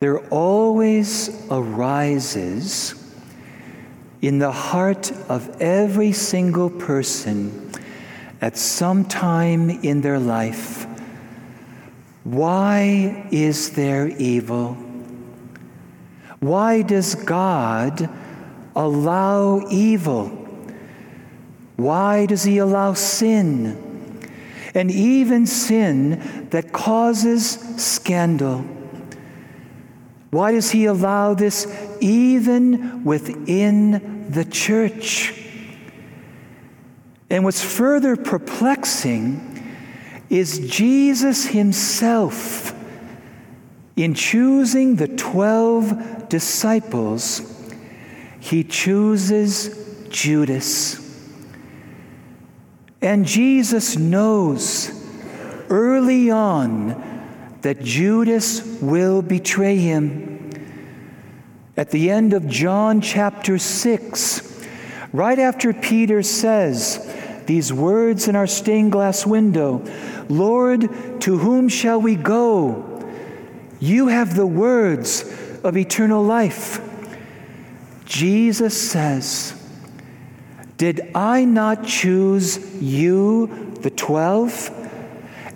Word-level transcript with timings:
there 0.00 0.20
always 0.28 1.46
arises 1.50 2.94
in 4.22 4.38
the 4.38 4.52
heart 4.52 5.10
of 5.28 5.60
every 5.60 6.12
single 6.12 6.70
person 6.70 7.72
at 8.40 8.56
some 8.56 9.04
time 9.04 9.70
in 9.70 10.00
their 10.00 10.18
life 10.18 10.88
why 12.28 13.26
is 13.30 13.70
there 13.70 14.06
evil? 14.06 14.74
Why 16.40 16.82
does 16.82 17.14
God 17.14 18.10
allow 18.76 19.66
evil? 19.70 20.26
Why 21.76 22.26
does 22.26 22.44
He 22.44 22.58
allow 22.58 22.92
sin? 22.92 23.82
And 24.74 24.90
even 24.90 25.46
sin 25.46 26.48
that 26.50 26.70
causes 26.70 27.52
scandal. 27.82 28.66
Why 30.30 30.52
does 30.52 30.70
He 30.70 30.84
allow 30.84 31.34
this 31.34 31.66
even 32.00 33.04
within 33.04 34.30
the 34.30 34.44
church? 34.44 35.34
And 37.30 37.44
what's 37.44 37.62
further 37.62 38.16
perplexing 38.16 39.44
is 40.30 40.58
Jesus 40.68 41.46
Himself 41.46 42.74
in 43.96 44.14
choosing 44.14 44.96
the 44.96 45.08
12 45.08 46.28
disciples, 46.28 47.42
He 48.38 48.64
chooses 48.64 50.06
Judas. 50.08 51.04
And 53.00 53.24
Jesus 53.24 53.96
knows 53.96 54.90
early 55.68 56.30
on 56.30 57.17
that 57.62 57.82
Judas 57.82 58.62
will 58.80 59.22
betray 59.22 59.76
him. 59.76 60.50
At 61.76 61.90
the 61.90 62.10
end 62.10 62.32
of 62.32 62.48
John 62.48 63.00
chapter 63.00 63.58
6, 63.58 64.66
right 65.12 65.38
after 65.38 65.72
Peter 65.72 66.22
says 66.22 67.14
these 67.46 67.72
words 67.72 68.28
in 68.28 68.36
our 68.36 68.46
stained 68.46 68.92
glass 68.92 69.26
window 69.26 69.84
Lord, 70.28 70.82
to 71.22 71.38
whom 71.38 71.68
shall 71.68 72.00
we 72.00 72.14
go? 72.14 72.84
You 73.80 74.08
have 74.08 74.36
the 74.36 74.46
words 74.46 75.22
of 75.64 75.76
eternal 75.76 76.22
life. 76.22 76.84
Jesus 78.04 78.78
says, 78.90 79.54
Did 80.76 81.10
I 81.14 81.44
not 81.44 81.86
choose 81.86 82.58
you, 82.82 83.74
the 83.80 83.90
twelve? 83.90 84.70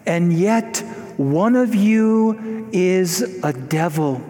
And 0.07 0.33
yet 0.33 0.83
one 1.17 1.57
of 1.57 1.75
you 1.75 2.69
is 2.73 3.41
a 3.43 3.53
devil. 3.53 4.23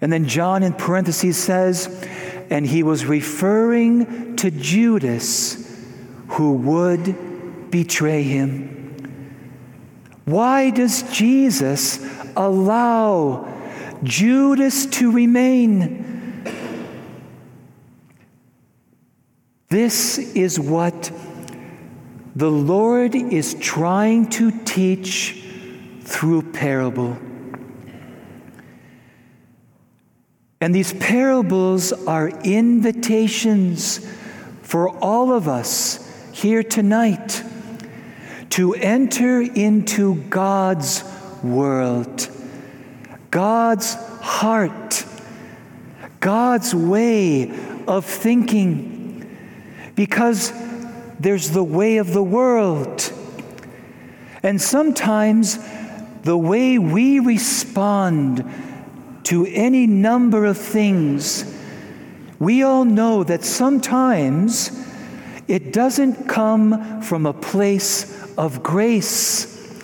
And 0.00 0.12
then 0.12 0.26
John 0.26 0.62
in 0.62 0.72
parentheses 0.72 1.36
says, 1.36 2.06
and 2.50 2.66
he 2.66 2.82
was 2.82 3.04
referring 3.06 4.36
to 4.36 4.50
Judas 4.50 5.58
who 6.28 6.54
would 6.54 7.70
betray 7.70 8.22
him. 8.22 8.68
Why 10.24 10.70
does 10.70 11.02
Jesus 11.12 12.04
allow 12.36 13.48
Judas 14.02 14.86
to 14.86 15.10
remain? 15.10 16.02
This 19.68 20.18
is 20.18 20.60
what 20.60 21.10
the 22.34 22.50
Lord 22.50 23.14
is 23.14 23.54
trying 23.54 24.28
to 24.30 24.50
teach 24.64 25.44
through 26.00 26.52
parable. 26.52 27.18
And 30.60 30.74
these 30.74 30.92
parables 30.94 31.92
are 31.92 32.28
invitations 32.28 34.06
for 34.62 34.88
all 34.98 35.32
of 35.32 35.48
us 35.48 36.30
here 36.32 36.62
tonight 36.62 37.42
to 38.50 38.74
enter 38.74 39.42
into 39.42 40.22
God's 40.24 41.04
world, 41.42 42.28
God's 43.30 43.94
heart, 44.20 45.04
God's 46.20 46.74
way 46.74 47.50
of 47.88 48.04
thinking, 48.04 49.36
because 49.96 50.52
there's 51.22 51.50
the 51.50 51.62
way 51.64 51.98
of 51.98 52.12
the 52.12 52.22
world. 52.22 53.12
And 54.42 54.60
sometimes 54.60 55.58
the 56.24 56.36
way 56.36 56.78
we 56.78 57.20
respond 57.20 58.44
to 59.24 59.46
any 59.46 59.86
number 59.86 60.44
of 60.44 60.58
things, 60.58 61.44
we 62.38 62.64
all 62.64 62.84
know 62.84 63.22
that 63.22 63.44
sometimes 63.44 64.84
it 65.46 65.72
doesn't 65.72 66.28
come 66.28 67.02
from 67.02 67.26
a 67.26 67.32
place 67.32 68.34
of 68.36 68.62
grace, 68.62 69.80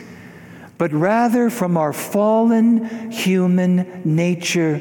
but 0.76 0.92
rather 0.92 1.50
from 1.50 1.76
our 1.76 1.92
fallen 1.92 3.12
human 3.12 4.02
nature. 4.04 4.80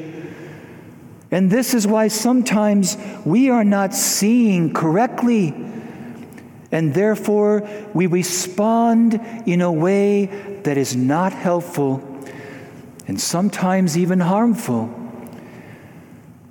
And 1.30 1.50
this 1.50 1.74
is 1.74 1.86
why 1.86 2.08
sometimes 2.08 2.96
we 3.24 3.50
are 3.50 3.64
not 3.64 3.94
seeing 3.94 4.72
correctly, 4.72 5.54
and 6.70 6.92
therefore 6.94 7.68
we 7.94 8.06
respond 8.06 9.14
in 9.46 9.60
a 9.60 9.72
way 9.72 10.26
that 10.64 10.76
is 10.76 10.94
not 10.94 11.32
helpful 11.32 12.02
and 13.06 13.20
sometimes 13.20 13.96
even 13.96 14.20
harmful. 14.20 14.94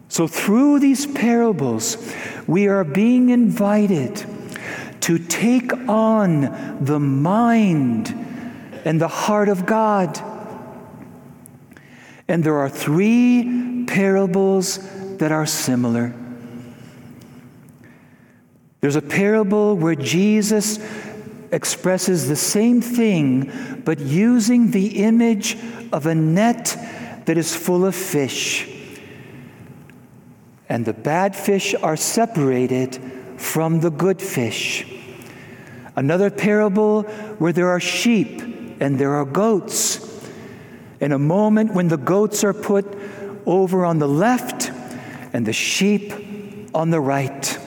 So, 0.09 0.27
through 0.27 0.79
these 0.79 1.05
parables, 1.05 1.97
we 2.47 2.67
are 2.67 2.83
being 2.83 3.29
invited 3.29 4.25
to 5.01 5.19
take 5.19 5.71
on 5.87 6.77
the 6.83 6.99
mind 6.99 8.09
and 8.85 8.99
the 8.99 9.07
heart 9.07 9.49
of 9.49 9.65
God. 9.65 10.19
And 12.27 12.43
there 12.43 12.57
are 12.57 12.69
three 12.69 13.85
parables 13.85 14.79
that 15.17 15.31
are 15.31 15.45
similar. 15.45 16.13
There's 18.87 18.95
a 18.95 19.01
parable 19.01 19.75
where 19.75 19.95
Jesus 19.95 20.79
expresses 21.51 22.29
the 22.29 22.37
same 22.37 22.79
thing, 22.79 23.81
but 23.83 23.99
using 23.99 24.71
the 24.71 25.03
image 25.03 25.57
of 25.91 26.05
a 26.05 26.15
net 26.15 26.77
that 27.25 27.37
is 27.37 27.53
full 27.53 27.85
of 27.85 27.93
fish. 27.93 28.65
And 30.69 30.85
the 30.85 30.93
bad 30.93 31.35
fish 31.35 31.75
are 31.75 31.97
separated 31.97 32.97
from 33.35 33.81
the 33.81 33.89
good 33.91 34.21
fish. 34.21 34.87
Another 35.97 36.29
parable 36.29 37.01
where 37.39 37.51
there 37.51 37.67
are 37.67 37.81
sheep 37.81 38.39
and 38.79 38.97
there 38.97 39.15
are 39.15 39.25
goats. 39.25 39.99
In 41.01 41.11
a 41.11 41.19
moment 41.19 41.73
when 41.73 41.89
the 41.89 41.97
goats 41.97 42.41
are 42.45 42.53
put 42.53 42.85
over 43.45 43.83
on 43.83 43.99
the 43.99 44.07
left 44.07 44.71
and 45.33 45.45
the 45.45 45.51
sheep 45.51 46.13
on 46.73 46.89
the 46.89 47.01
right. 47.01 47.59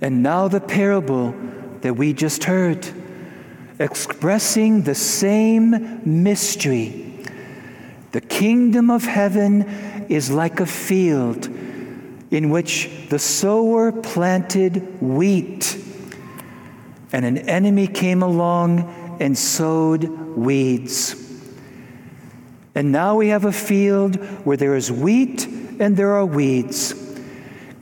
And 0.00 0.22
now 0.22 0.48
the 0.48 0.60
parable 0.60 1.34
that 1.80 1.94
we 1.94 2.12
just 2.12 2.44
heard, 2.44 2.88
expressing 3.78 4.82
the 4.82 4.94
same 4.94 6.00
mystery. 6.04 7.24
The 8.12 8.20
kingdom 8.20 8.90
of 8.90 9.04
heaven 9.04 9.62
is 10.08 10.30
like 10.30 10.60
a 10.60 10.66
field 10.66 11.46
in 12.30 12.50
which 12.50 12.90
the 13.08 13.18
sower 13.18 13.92
planted 13.92 15.00
wheat 15.00 15.78
and 17.12 17.24
an 17.24 17.38
enemy 17.38 17.86
came 17.86 18.22
along 18.22 19.16
and 19.20 19.36
sowed 19.36 20.04
weeds. 20.04 21.24
And 22.74 22.92
now 22.92 23.16
we 23.16 23.28
have 23.28 23.44
a 23.44 23.52
field 23.52 24.16
where 24.44 24.56
there 24.56 24.76
is 24.76 24.92
wheat 24.92 25.46
and 25.46 25.96
there 25.96 26.12
are 26.12 26.26
weeds. 26.26 26.94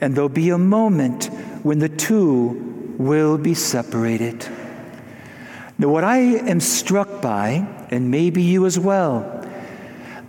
And 0.00 0.14
there'll 0.14 0.28
be 0.28 0.50
a 0.50 0.58
moment 0.58 1.28
when 1.66 1.80
the 1.80 1.88
two 1.88 2.94
will 2.96 3.36
be 3.36 3.52
separated. 3.52 4.46
Now, 5.78 5.88
what 5.88 6.04
I 6.04 6.18
am 6.18 6.60
struck 6.60 7.20
by, 7.20 7.66
and 7.90 8.08
maybe 8.08 8.40
you 8.40 8.66
as 8.66 8.78
well, 8.78 9.44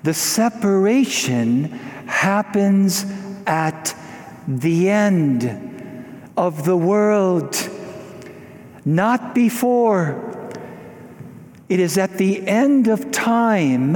the 0.01 0.15
separation 0.15 1.65
happens 2.07 3.05
at 3.45 3.95
the 4.47 4.89
end 4.89 5.45
of 6.35 6.65
the 6.65 6.75
world 6.75 7.55
not 8.83 9.35
before. 9.35 10.49
It 11.69 11.79
is 11.79 11.99
at 11.99 12.17
the 12.17 12.47
end 12.47 12.87
of 12.87 13.11
time 13.11 13.93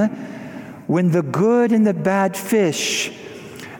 when 0.85 1.09
the 1.09 1.23
good 1.23 1.71
and 1.71 1.87
the 1.87 1.95
bad 1.95 2.37
fish, 2.37 3.11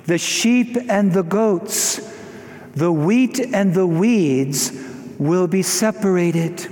the 0.05 0.17
sheep 0.17 0.77
and 0.89 1.13
the 1.13 1.23
goats, 1.23 2.10
the 2.75 2.91
wheat 2.91 3.39
and 3.39 3.73
the 3.73 3.87
weeds 3.87 4.71
will 5.17 5.47
be 5.47 5.61
separated. 5.61 6.67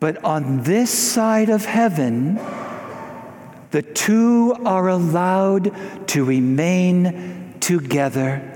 But 0.00 0.22
on 0.24 0.62
this 0.62 0.90
side 0.90 1.48
of 1.48 1.64
heaven, 1.64 2.38
the 3.70 3.82
two 3.82 4.56
are 4.64 4.88
allowed 4.88 5.74
to 6.08 6.24
remain 6.24 7.54
together. 7.60 8.52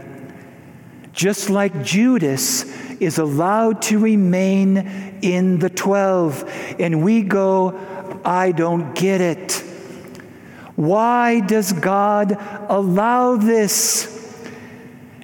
Just 1.13 1.51
like 1.51 1.83
Judas 1.83 2.65
is 3.01 3.19
allowed 3.19 3.83
to 3.83 3.99
remain 3.99 4.77
in 5.23 5.59
the 5.59 5.71
12, 5.71 6.77
and 6.79 7.03
we 7.03 7.23
go, 7.23 7.79
I 8.25 8.53
don't 8.53 8.95
get 8.95 9.21
it. 9.21 9.53
Why 10.77 11.41
does 11.41 11.73
God 11.73 12.39
allow 12.69 13.37
this? 13.37 14.20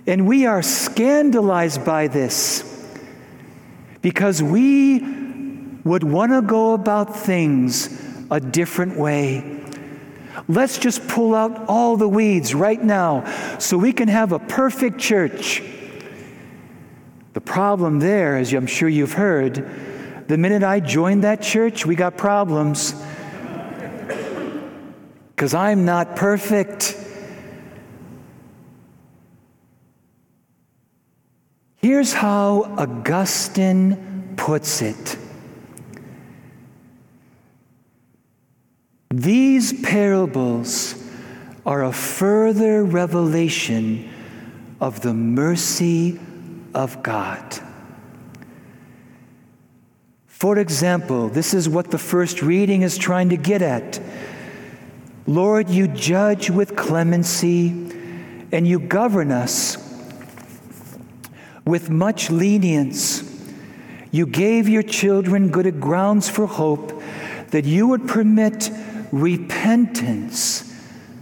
And 0.07 0.27
we 0.27 0.47
are 0.47 0.63
scandalized 0.63 1.85
by 1.85 2.07
this 2.07 2.63
because 4.03 4.43
we 4.43 5.01
would 5.85 6.05
want 6.05 6.33
to 6.33 6.43
go 6.43 6.75
about 6.75 7.17
things 7.17 7.89
a 8.31 8.39
different 8.39 8.97
way. 8.97 9.65
Let's 10.49 10.79
just 10.79 11.09
pull 11.09 11.35
out 11.35 11.67
all 11.69 11.97
the 11.97 12.09
weeds 12.09 12.55
right 12.55 12.81
now 12.81 13.59
so 13.59 13.79
we 13.79 13.93
can 13.93 14.09
have 14.09 14.33
a 14.33 14.39
perfect 14.39 14.99
church. 14.99 15.63
The 17.33 17.41
problem 17.41 17.99
there, 17.99 18.37
as 18.37 18.53
I'm 18.53 18.67
sure 18.67 18.89
you've 18.89 19.13
heard, 19.13 20.27
the 20.29 20.39
minute 20.39 20.63
I 20.63 20.81
joined 20.81 21.25
that 21.25 21.43
church, 21.43 21.85
we 21.85 21.97
got 21.97 22.17
problems. 22.17 22.95
Because 25.35 25.53
I'm 25.53 25.85
not 25.85 26.17
perfect. 26.17 26.97
Here's 31.87 32.13
how 32.13 32.65
Augustine 32.77 34.35
puts 34.37 34.83
it 34.83 35.17
These 39.11 39.85
parables 39.85 41.01
are 41.65 41.85
a 41.85 41.93
further 41.93 42.83
revelation 42.83 44.11
of 44.81 45.01
the 45.03 45.15
mercy 45.15 46.19
of 46.75 47.05
God. 47.05 47.57
For 50.27 50.59
example, 50.59 51.29
this 51.29 51.55
is 51.55 51.69
what 51.69 51.93
the 51.93 51.99
first 51.99 52.43
reading 52.43 52.83
is 52.83 52.99
trying 52.99 53.29
to 53.29 53.37
get 53.37 53.63
at. 53.63 54.01
Lord, 55.29 55.71
you 55.71 55.87
judge 55.87 56.51
with 56.51 56.75
clemency 56.75 57.69
and 58.51 58.67
you 58.67 58.81
govern 58.81 59.31
us 59.31 59.86
with 61.67 61.91
much 61.91 62.31
lenience. 62.31 63.23
You 64.13 64.25
gave 64.25 64.69
your 64.69 64.85
children 64.85 65.51
good 65.51 65.81
grounds 65.81 66.31
for 66.31 66.47
hope 66.47 67.03
that 67.51 67.65
you 67.65 67.89
would 67.89 68.09
permit 68.09 68.71
repentance 69.13 70.73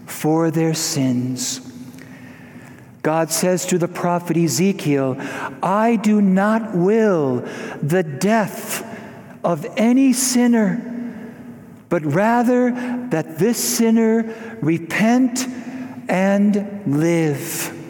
for 0.07 0.51
their 0.51 0.75
sins. 0.75 1.61
God 3.03 3.31
says 3.31 3.67
to 3.67 3.79
the 3.79 3.89
prophet 3.89 4.37
Ezekiel, 4.37 5.17
I 5.63 5.97
do 5.97 6.23
not 6.23 6.75
will 6.75 7.41
the 7.83 8.03
death 8.03 8.83
of 9.45 9.67
any 9.77 10.13
sinner, 10.13 10.81
but 11.89 12.03
rather 12.05 12.71
that 13.11 13.39
this 13.39 13.63
sinner 13.63 14.35
repent 14.63 15.47
and 16.09 16.83
live. 16.87 17.84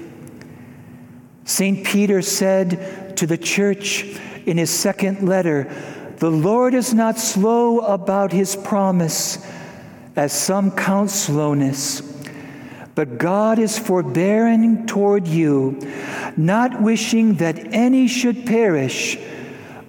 St. 1.45 1.85
Peter 1.85 2.23
said 2.23 3.17
to 3.17 3.27
the 3.27 3.39
church 3.39 4.19
in 4.47 4.57
his 4.57 4.71
second 4.71 5.29
letter, 5.29 5.71
The 6.19 6.31
Lord 6.31 6.75
is 6.75 6.95
not 6.95 7.19
slow 7.19 7.81
about 7.81 8.33
his 8.33 8.57
promise 8.57 9.45
as 10.17 10.33
some 10.33 10.71
count 10.71 11.11
slowness. 11.11 12.01
But 12.95 13.19
God 13.19 13.59
is 13.59 13.79
forbearing 13.79 14.87
toward 14.87 15.27
you, 15.27 15.81
not 16.37 16.81
wishing 16.81 17.35
that 17.37 17.75
any 17.75 18.07
should 18.07 18.47
perish, 18.47 19.19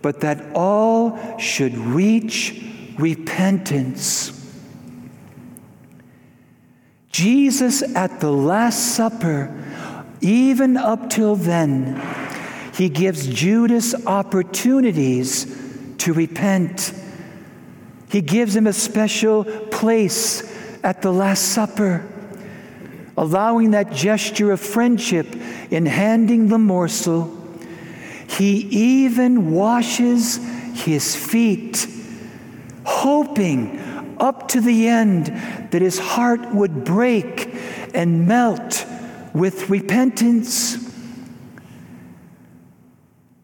but 0.02 0.22
that 0.22 0.44
all 0.56 1.38
should 1.38 1.78
reach 1.78 2.64
repentance. 2.98 4.32
Jesus 7.12 7.82
at 7.96 8.20
the 8.20 8.32
Last 8.32 8.96
Supper, 8.96 9.64
even 10.22 10.78
up 10.78 11.10
till 11.10 11.36
then, 11.36 12.02
he 12.74 12.90
gives 12.90 13.28
Judas 13.28 13.96
opportunities 14.06 15.46
to 16.00 16.14
repent. 16.14 16.94
He 18.10 18.22
gives 18.22 18.56
him 18.56 18.68
a 18.68 18.74
special 18.74 19.44
place 19.44 20.44
at 20.84 21.02
the 21.02 21.12
Last 21.12 21.54
Supper, 21.54 22.06
allowing 23.18 23.72
that 23.72 23.94
gesture 23.94 24.52
of 24.52 24.60
friendship 24.60 25.28
in 25.72 25.86
handing 25.86 26.48
the 26.48 26.58
morsel. 26.58 27.32
He 28.28 28.58
even 28.58 29.52
washes 29.52 30.40
his 30.74 31.16
feet, 31.16 31.88
hoping 32.84 33.80
up 34.20 34.50
to 34.50 34.62
the 34.62 34.88
end 34.88 35.28
that 35.72 35.82
his 35.82 35.98
heart 35.98 36.54
would 36.54 36.84
break 36.84 37.54
and 37.94 38.28
melt 38.28 38.85
with 39.36 39.70
repentance. 39.70 40.78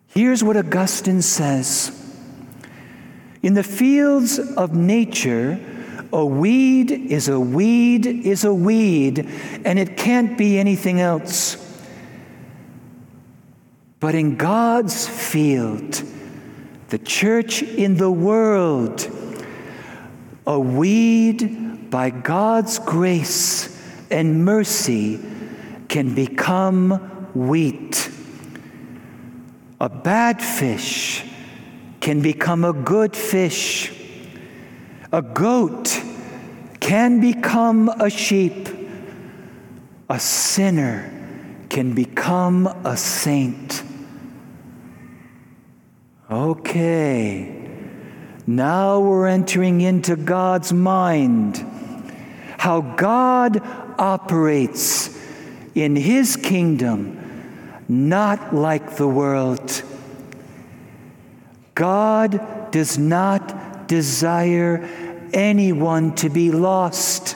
Here's 0.07 0.41
what 0.41 0.55
Augustine 0.55 1.21
says. 1.21 1.97
In 3.43 3.55
the 3.55 3.63
fields 3.63 4.39
of 4.39 4.73
nature, 4.73 5.59
a 6.13 6.25
weed 6.25 6.91
is 6.91 7.27
a 7.27 7.39
weed 7.39 8.05
is 8.05 8.45
a 8.45 8.53
weed, 8.53 9.29
and 9.65 9.77
it 9.77 9.97
can't 9.97 10.37
be 10.37 10.57
anything 10.57 11.01
else. 11.01 11.57
But 13.99 14.15
in 14.15 14.37
God's 14.37 15.07
field, 15.07 16.03
the 16.87 16.99
church 16.99 17.63
in 17.63 17.97
the 17.97 18.11
world, 18.11 19.07
a 20.47 20.59
weed 20.59 21.89
by 21.89 22.09
God's 22.09 22.79
grace 22.79 23.77
and 24.09 24.45
mercy 24.45 25.30
can 25.91 26.15
become 26.15 26.89
wheat. 27.35 28.09
A 29.81 29.89
bad 29.89 30.41
fish 30.41 31.25
can 31.99 32.21
become 32.21 32.63
a 32.63 32.71
good 32.71 33.13
fish. 33.13 33.91
A 35.11 35.21
goat 35.21 36.01
can 36.79 37.19
become 37.19 37.89
a 37.89 38.09
sheep. 38.09 38.69
A 40.09 40.17
sinner 40.17 41.11
can 41.67 41.93
become 41.93 42.67
a 42.85 42.95
saint. 42.95 43.83
Okay, 46.31 47.69
now 48.47 49.01
we're 49.01 49.27
entering 49.27 49.81
into 49.81 50.15
God's 50.15 50.71
mind. 50.71 51.57
How 52.57 52.79
God 52.79 53.61
operates 53.99 55.20
in 55.75 55.95
His 55.95 56.35
kingdom, 56.35 57.83
not 57.87 58.53
like 58.53 58.97
the 58.97 59.07
world. 59.07 59.83
God 61.75 62.71
does 62.71 62.97
not 62.97 63.87
desire 63.87 64.87
anyone 65.33 66.15
to 66.15 66.29
be 66.29 66.51
lost, 66.51 67.35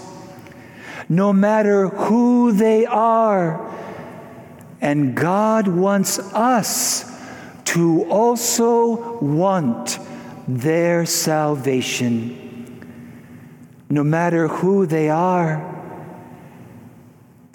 no 1.09 1.33
matter 1.33 1.87
who 1.87 2.51
they 2.51 2.85
are. 2.85 3.73
And 4.81 5.15
God 5.15 5.67
wants 5.67 6.19
us 6.19 7.11
to 7.65 8.03
also 8.09 9.19
want 9.19 9.99
their 10.47 11.05
salvation, 11.05 12.85
no 13.89 14.03
matter 14.03 14.47
who 14.47 14.85
they 14.85 15.09
are. 15.09 15.71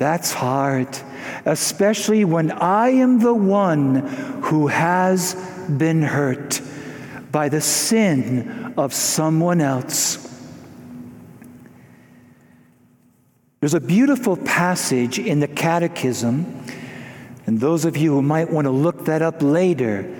That's 0.00 0.32
hard, 0.32 0.88
especially 1.44 2.24
when 2.24 2.50
I 2.52 2.88
am 2.88 3.18
the 3.18 3.34
one 3.34 3.96
who 4.44 4.68
has 4.68 5.34
been 5.68 6.00
hurt 6.00 6.62
by 7.30 7.50
the 7.50 7.60
sin 7.60 8.72
of 8.78 8.94
someone 8.94 9.60
else. 9.60 10.26
There's 13.60 13.74
a 13.74 13.80
beautiful 13.80 14.38
passage 14.38 15.18
in 15.18 15.40
the 15.40 15.48
Catechism, 15.48 16.64
and 17.44 17.60
those 17.60 17.84
of 17.84 17.98
you 17.98 18.14
who 18.14 18.22
might 18.22 18.50
want 18.50 18.64
to 18.64 18.70
look 18.70 19.04
that 19.04 19.20
up 19.20 19.42
later, 19.42 20.10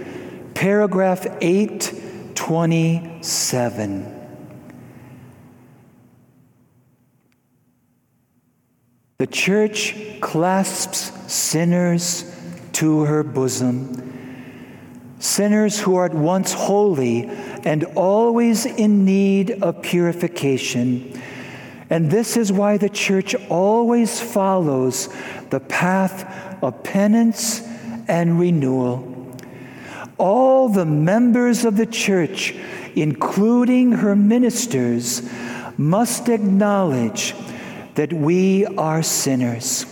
paragraph 0.53 1.27
827. 1.41 4.20
The 9.21 9.27
church 9.27 9.95
clasps 10.23 11.12
sinners 11.31 12.25
to 12.73 13.03
her 13.03 13.23
bosom 13.23 14.00
sinners 15.19 15.79
who 15.79 15.97
are 15.97 16.07
at 16.07 16.15
once 16.15 16.55
holy 16.55 17.27
and 17.65 17.85
always 17.97 18.65
in 18.65 19.05
need 19.05 19.50
of 19.62 19.83
purification. 19.83 21.21
And 21.91 22.11
this 22.11 22.39
is 22.39 22.50
why 22.50 22.79
the 22.79 22.89
church 22.89 23.35
always 23.50 24.23
follows 24.23 25.11
the 25.50 25.61
path 25.61 26.65
of 26.65 26.83
penance 26.83 27.61
and 28.09 28.41
renewal. 28.41 29.37
All 30.17 30.71
the 30.71 30.87
members 30.87 31.67
of 31.67 31.77
the 31.77 31.85
church, 31.85 32.55
including 32.97 33.93
her 33.93 34.17
ministers, 34.17 35.29
must 35.77 36.31
acknowledge 36.31 37.35
that 37.95 38.13
we 38.13 38.67
are 38.67 39.03
sinners. 39.03 39.87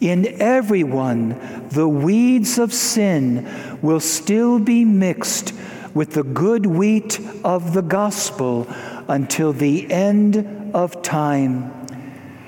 In 0.00 0.40
everyone, 0.40 1.68
the 1.68 1.88
weeds 1.88 2.58
of 2.58 2.72
sin 2.72 3.78
will 3.82 4.00
still 4.00 4.58
be 4.58 4.84
mixed 4.84 5.54
with 5.94 6.14
the 6.14 6.24
good 6.24 6.66
wheat 6.66 7.20
of 7.44 7.72
the 7.72 7.82
gospel 7.82 8.66
until 9.08 9.52
the 9.52 9.90
end 9.92 10.72
of 10.74 11.02
time. 11.02 11.70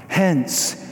Hence, 0.09 0.85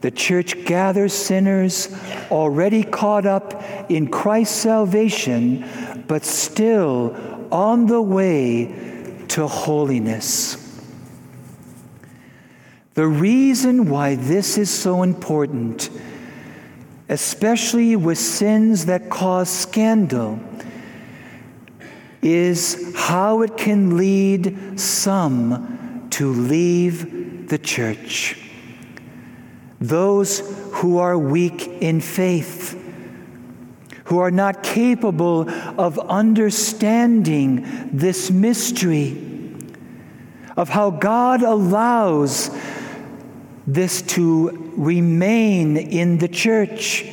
the 0.00 0.10
church 0.10 0.64
gathers 0.64 1.12
sinners 1.12 1.94
already 2.30 2.82
caught 2.82 3.26
up 3.26 3.62
in 3.90 4.08
Christ's 4.08 4.56
salvation, 4.56 6.04
but 6.06 6.24
still 6.24 7.14
on 7.50 7.86
the 7.86 8.00
way 8.00 9.24
to 9.28 9.46
holiness. 9.46 10.65
The 12.96 13.06
reason 13.06 13.90
why 13.90 14.14
this 14.14 14.56
is 14.56 14.70
so 14.70 15.02
important, 15.02 15.90
especially 17.10 17.94
with 17.94 18.16
sins 18.16 18.86
that 18.86 19.10
cause 19.10 19.50
scandal, 19.50 20.40
is 22.22 22.94
how 22.96 23.42
it 23.42 23.58
can 23.58 23.98
lead 23.98 24.80
some 24.80 26.08
to 26.12 26.32
leave 26.32 27.50
the 27.50 27.58
church. 27.58 28.40
Those 29.78 30.40
who 30.72 30.96
are 30.96 31.18
weak 31.18 31.68
in 31.68 32.00
faith, 32.00 32.82
who 34.04 34.20
are 34.20 34.30
not 34.30 34.62
capable 34.62 35.50
of 35.78 35.98
understanding 35.98 37.90
this 37.92 38.30
mystery 38.30 39.22
of 40.56 40.70
how 40.70 40.90
God 40.90 41.42
allows 41.42 42.48
this 43.66 44.02
to 44.02 44.72
remain 44.76 45.76
in 45.76 46.18
the 46.18 46.28
church 46.28 47.04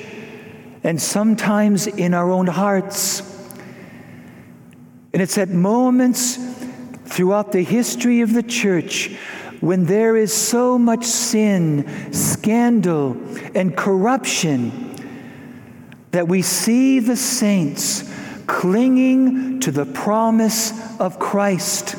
and 0.84 1.02
sometimes 1.02 1.88
in 1.88 2.14
our 2.14 2.30
own 2.30 2.48
hearts. 2.48 3.22
And 5.14 5.22
it's 5.22 5.38
at 5.38 5.50
moments 5.50 6.38
throughout 7.06 7.52
the 7.52 7.64
history 7.64 8.22
of 8.22 8.34
the 8.34 8.44
church 8.44 9.16
when 9.62 9.86
there 9.86 10.18
is 10.18 10.34
so 10.34 10.78
much 10.78 11.06
sin, 11.06 12.12
scandal, 12.12 13.16
and 13.56 13.78
corruption 13.78 14.94
that 16.12 16.28
we 16.28 16.42
see 16.42 17.00
the 17.00 17.16
saints 17.16 18.12
clinging 18.46 19.60
to 19.62 19.72
the 19.72 19.86
promise 19.86 21.00
of 21.00 21.18
Christ. 21.18 21.96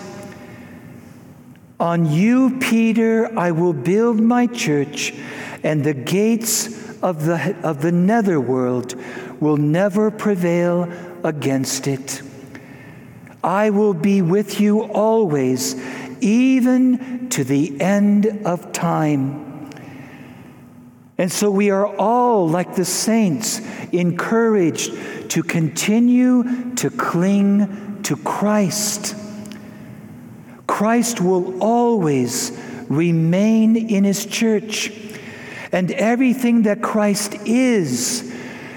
On 1.81 2.11
you, 2.11 2.59
Peter, 2.61 3.37
I 3.37 3.50
will 3.50 3.73
build 3.73 4.21
my 4.21 4.47
church, 4.47 5.12
and 5.62 5.83
the 5.83 5.95
gates 5.95 7.02
of 7.02 7.25
the, 7.25 7.57
of 7.62 7.83
the 7.83 7.93
netherworld 7.93 8.95
will 9.40 9.57
never 9.57 10.11
prevail 10.11 10.90
against 11.25 11.88
it. 11.88 12.23
I 13.43 13.71
will 13.71 13.93
be 13.93 14.23
with 14.23 14.61
you 14.61 14.85
always, 14.85 15.75
even 16.23 17.28
to 17.31 17.45
the 17.45 17.81
end 17.81 18.26
of 18.47 18.73
time. 18.73 19.71
And 21.19 21.31
so 21.31 21.50
we 21.50 21.71
are 21.71 21.87
all, 21.97 22.49
like 22.49 22.75
the 22.75 22.85
saints, 22.85 23.61
encouraged 23.93 25.31
to 25.31 25.43
continue 25.43 26.75
to 26.76 26.90
cling 26.90 28.02
to 28.04 28.16
Christ. 28.16 29.16
Christ 30.75 31.21
will 31.21 31.62
always 31.62 32.50
remain 32.88 33.76
in 33.76 34.02
his 34.02 34.26
church, 34.26 34.90
and 35.71 35.93
everything 35.93 36.62
that 36.62 36.83
Christ 36.83 37.37
is 37.47 38.35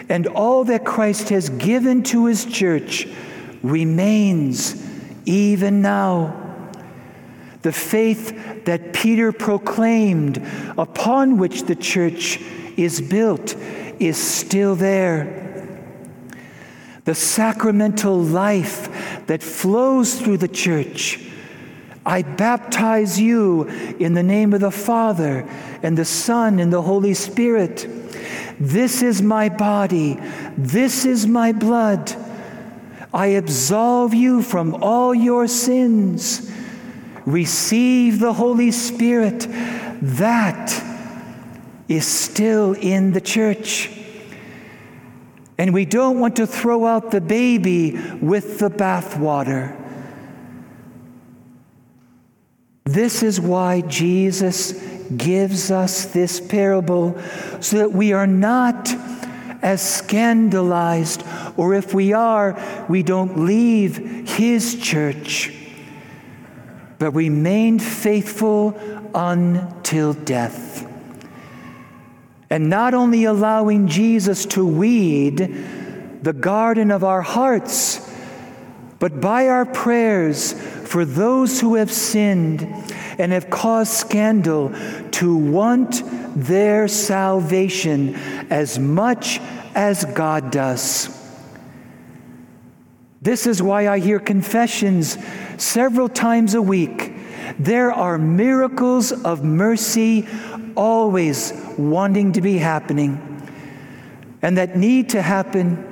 and 0.08 0.28
all 0.28 0.64
that 0.66 0.86
Christ 0.86 1.30
has 1.30 1.50
given 1.50 2.04
to 2.04 2.28
his 2.28 2.46
church 2.46 3.08
remains 3.64 4.80
even 5.26 5.82
now. 5.82 6.70
The 7.64 7.72
faith 7.72 8.66
that 8.66 8.94
Peter 8.94 9.32
proclaimed, 9.32 10.38
upon 10.78 11.40
which 11.40 11.64
the 11.64 11.76
church 11.76 12.40
is 12.78 13.02
built, 13.02 13.56
is 13.98 14.18
still 14.18 14.76
there. 14.76 15.68
The 17.06 17.16
sacramental 17.16 18.20
life 18.20 19.26
that 19.26 19.42
flows 19.42 20.22
through 20.22 20.38
the 20.38 20.48
church. 20.48 21.24
I 22.08 22.24
baptize 22.24 23.20
you 23.20 23.66
in 24.00 24.14
the 24.14 24.24
name 24.24 24.54
of 24.54 24.62
the 24.62 24.72
Father 24.72 25.48
and 25.84 25.98
the 25.98 26.06
Son 26.06 26.58
and 26.58 26.74
the 26.74 26.82
Holy 26.82 27.14
Spirit. 27.14 27.88
This 28.60 29.04
is 29.04 29.22
my 29.22 29.50
body. 29.50 30.20
This 30.58 31.06
is 31.06 31.28
my 31.28 31.52
blood 31.52 32.16
I 33.14 33.28
absolve 33.28 34.14
you 34.14 34.42
from 34.42 34.76
all 34.76 35.16
your 35.16 35.48
sins. 35.48 36.52
Receive 37.26 38.20
the 38.20 38.34
Holy 38.34 38.72
Spirit. 38.72 39.48
That 40.02 40.84
is 41.88 42.06
still 42.06 42.74
in 42.74 43.14
the 43.14 43.22
church. 43.22 43.90
And 45.58 45.74
we 45.74 45.86
don't 45.86 46.20
want 46.20 46.36
to 46.36 46.46
throw 46.46 46.86
out 46.86 47.12
the 47.12 47.22
baby 47.22 48.00
with 48.22 48.60
the 48.60 48.70
bathwater. 48.70 49.87
This 52.98 53.22
is 53.22 53.40
why 53.40 53.82
Jesus 53.82 54.72
gives 55.16 55.70
us 55.70 56.06
this 56.06 56.42
parable, 56.42 57.16
so 57.60 57.78
that 57.78 57.92
we 57.92 58.12
are 58.12 58.26
not 58.26 58.92
as 59.62 59.88
scandalized, 59.88 61.24
or 61.58 61.76
if 61.76 61.94
we 61.94 62.14
are, 62.14 62.60
we 62.90 63.04
don't 63.04 63.46
leave 63.46 64.28
His 64.28 64.82
church, 64.82 65.54
but 66.98 67.12
remain 67.12 67.78
faithful 67.78 68.76
until 69.14 70.14
death. 70.14 70.92
And 72.50 72.68
not 72.68 72.96
only 72.96 73.26
allowing 73.26 73.90
Jesus 73.90 74.44
to 74.48 74.66
weed 74.66 75.38
the 76.24 76.34
garden 76.34 76.90
of 76.90 77.04
our 77.04 77.22
hearts, 77.22 78.12
but 78.98 79.22
by 79.22 79.50
our 79.50 79.68
prayers 79.68 80.56
for 80.88 81.06
those 81.06 81.62
who 81.62 81.76
have 81.76 81.92
sinned 81.92 82.62
and 83.20 83.32
have 83.32 83.50
caused 83.50 83.92
scandal 83.92 84.74
to 85.12 85.36
want 85.36 86.02
their 86.36 86.88
salvation 86.88 88.16
as 88.50 88.80
much 88.80 89.40
as 89.76 90.06
God 90.06 90.52
does. 90.52 91.14
This 93.22 93.46
is 93.46 93.62
why 93.62 93.88
I 93.88 94.00
hear 94.00 94.20
confessions 94.20 95.18
several 95.58 96.08
times 96.08 96.54
a 96.54 96.62
week. 96.62 97.14
There 97.60 97.92
are 97.92 98.18
miracles 98.18 99.12
of 99.12 99.44
mercy 99.44 100.28
always 100.76 101.52
wanting 101.78 102.34
to 102.34 102.42
be 102.42 102.58
happening 102.58 103.22
and 104.42 104.58
that 104.58 104.78
need 104.78 105.10
to 105.10 105.22
happen. 105.22 105.87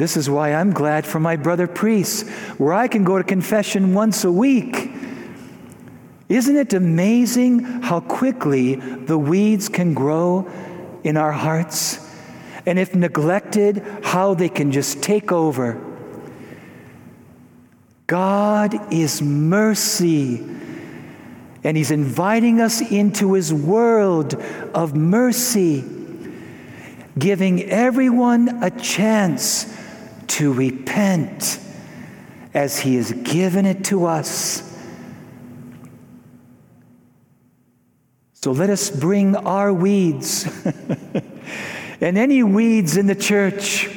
This 0.00 0.16
is 0.16 0.28
why 0.28 0.54
I'm 0.54 0.72
glad 0.72 1.06
for 1.06 1.20
my 1.20 1.36
brother 1.36 1.66
priests, 1.68 2.28
where 2.58 2.72
I 2.72 2.88
can 2.88 3.04
go 3.04 3.18
to 3.18 3.24
confession 3.24 3.94
once 3.94 4.24
a 4.24 4.32
week 4.32 4.90
isn't 6.30 6.56
it 6.56 6.72
amazing 6.74 7.58
how 7.82 7.98
quickly 7.98 8.76
the 8.76 9.18
weeds 9.18 9.68
can 9.68 9.94
grow 9.94 10.48
in 11.02 11.16
our 11.16 11.32
hearts? 11.32 11.98
And 12.66 12.78
if 12.78 12.94
neglected, 12.94 13.84
how 14.04 14.34
they 14.34 14.48
can 14.48 14.70
just 14.70 15.02
take 15.02 15.32
over. 15.32 15.84
God 18.06 18.92
is 18.92 19.20
mercy, 19.20 20.38
and 21.64 21.76
He's 21.76 21.90
inviting 21.90 22.60
us 22.60 22.80
into 22.80 23.32
His 23.32 23.52
world 23.52 24.34
of 24.72 24.94
mercy, 24.94 25.84
giving 27.18 27.64
everyone 27.64 28.62
a 28.62 28.70
chance 28.70 29.64
to 30.30 30.52
repent 30.52 31.58
as 32.54 32.78
He 32.78 32.96
has 32.96 33.12
given 33.12 33.66
it 33.66 33.84
to 33.86 34.06
us. 34.06 34.66
So 38.34 38.52
let 38.52 38.70
us 38.70 38.90
bring 38.90 39.36
our 39.36 39.72
weeds 39.72 40.48
and 42.00 42.16
any 42.16 42.42
weeds 42.42 42.96
in 42.96 43.06
the 43.06 43.14
church, 43.14 43.88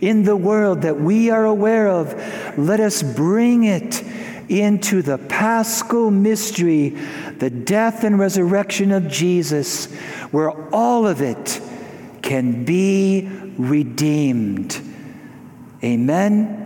in 0.00 0.22
the 0.22 0.36
world 0.36 0.82
that 0.82 1.00
we 1.00 1.30
are 1.30 1.44
aware 1.44 1.88
of, 1.88 2.14
let 2.58 2.78
us 2.78 3.02
bring 3.02 3.64
it 3.64 4.02
into 4.48 5.02
the 5.02 5.18
paschal 5.18 6.10
mystery, 6.10 6.90
the 7.38 7.50
death 7.50 8.04
and 8.04 8.18
resurrection 8.18 8.92
of 8.92 9.08
Jesus, 9.08 9.92
where 10.30 10.50
all 10.72 11.06
of 11.06 11.22
it 11.22 11.60
can 12.20 12.64
be 12.64 13.28
redeemed. 13.56 14.91
Amen 15.82 16.61